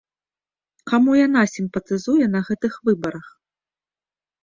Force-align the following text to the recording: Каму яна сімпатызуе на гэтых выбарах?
Каму 0.91 1.11
яна 1.19 1.43
сімпатызуе 1.55 2.25
на 2.39 2.45
гэтых 2.51 2.73
выбарах? 2.93 3.33